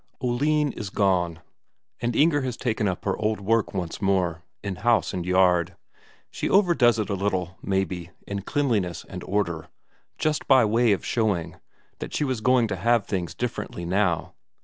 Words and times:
Oline 0.19 0.71
is 0.71 0.89
gone, 0.89 1.41
and 1.99 2.15
Inger 2.15 2.41
has 2.41 2.57
taken 2.57 2.87
up 2.87 3.05
her 3.05 3.15
old 3.19 3.39
work 3.39 3.71
once 3.71 4.01
more, 4.01 4.41
in 4.63 4.77
house 4.77 5.13
and 5.13 5.27
yard. 5.27 5.75
She 6.31 6.49
overdoes 6.49 6.97
it 6.97 7.11
a 7.11 7.13
little, 7.13 7.55
maybe, 7.61 8.09
in 8.25 8.41
cleanliness 8.41 9.05
and 9.07 9.23
order, 9.23 9.67
just 10.17 10.47
by 10.47 10.65
way 10.65 10.91
of 10.93 11.05
showing 11.05 11.57
that 11.99 12.15
she 12.15 12.23
was 12.23 12.41
going 12.41 12.67
to 12.69 12.77
have 12.77 13.05
things 13.05 13.35
differently 13.35 13.85
now. 13.85 14.33